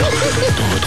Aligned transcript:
Кто 0.00 0.62
вы 0.64 0.79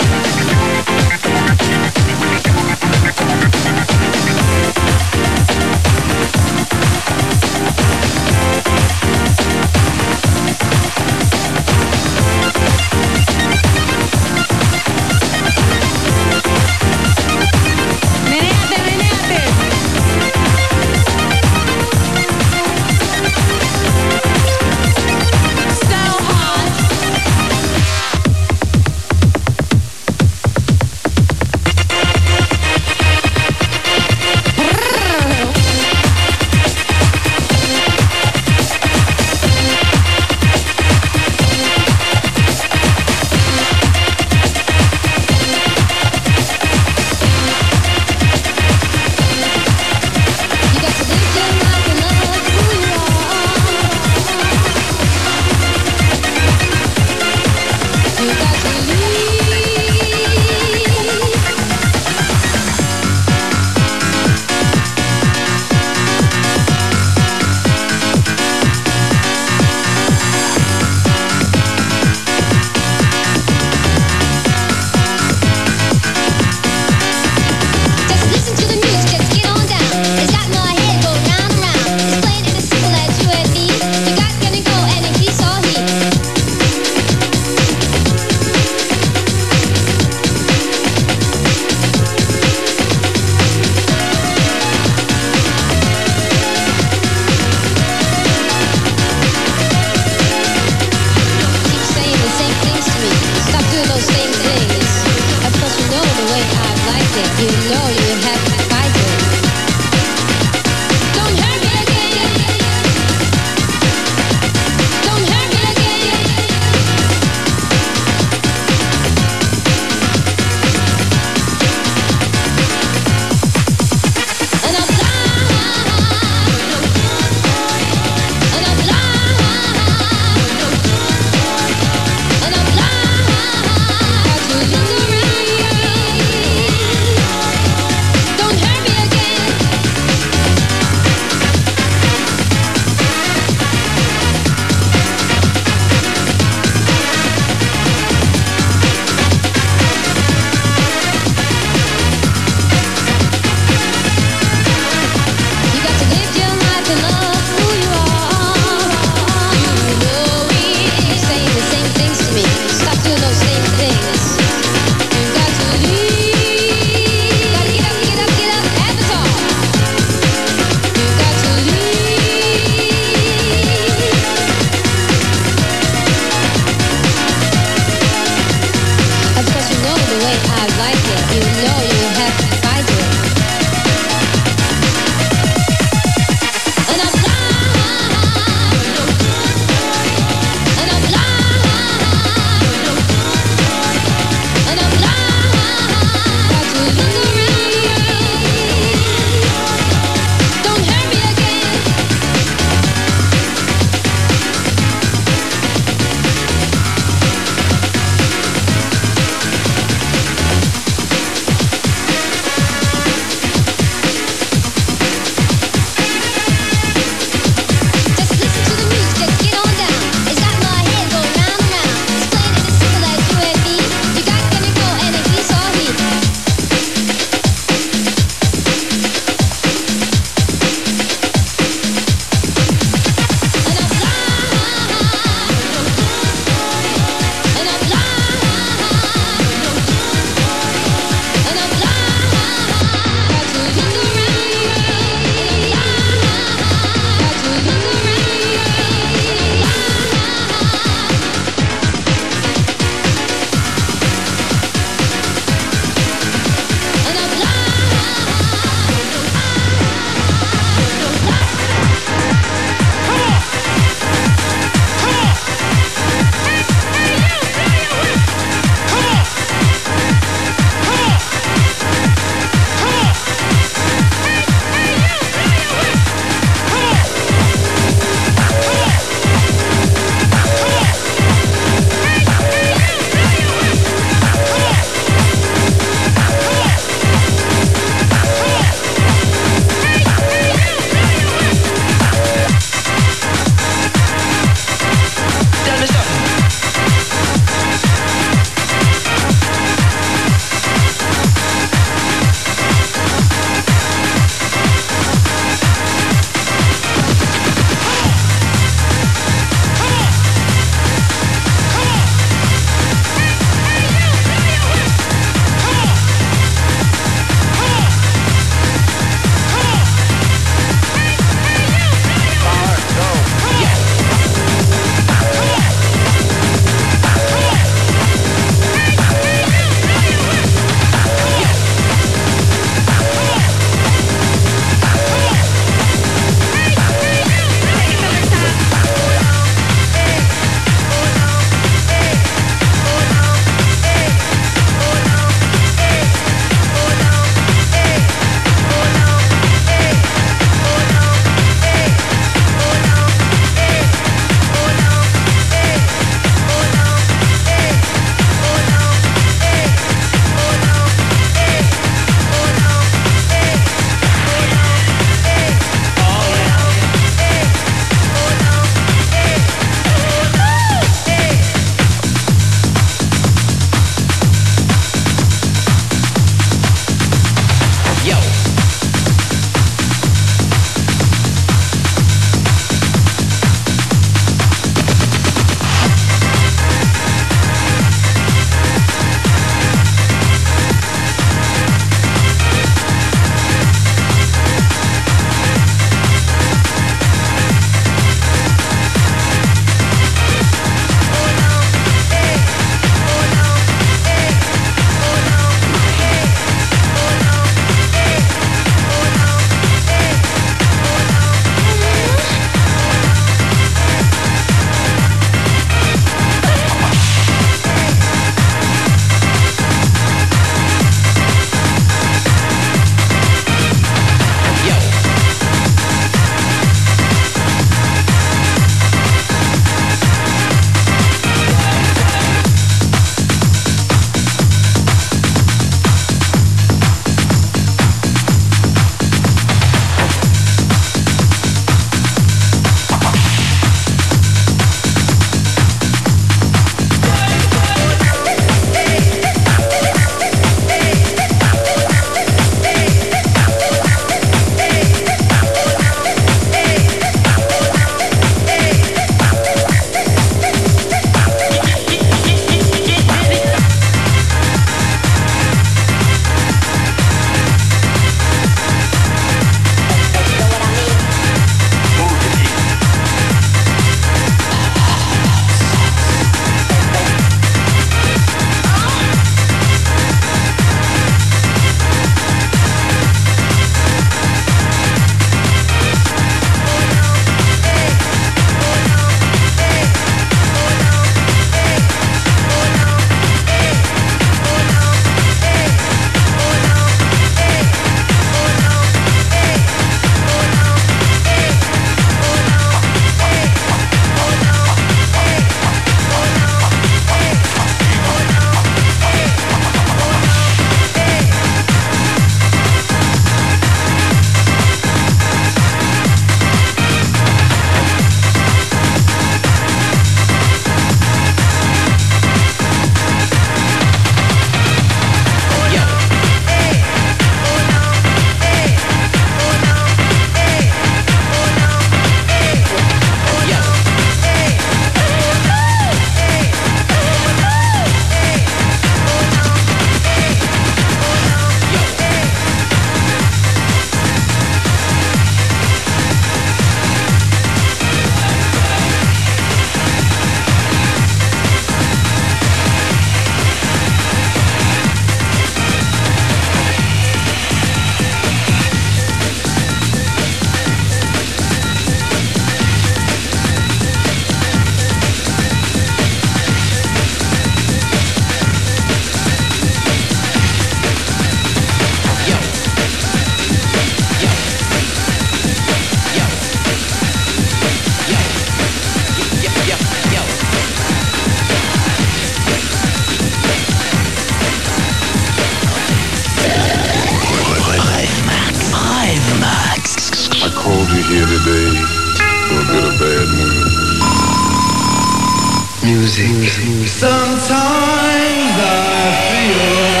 Sometimes 596.87 598.57
I 598.57 599.11
feel 599.29 600.00